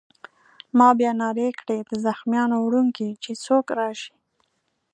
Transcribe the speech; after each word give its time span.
ما 0.77 0.89
بیا 0.99 1.11
نارې 1.21 1.49
کړې: 1.59 1.77
د 1.89 1.91
زخمیانو 2.05 2.55
وړونکی! 2.61 3.09
چې 3.23 3.31
څوک 3.45 3.65
راشي. 3.79 4.13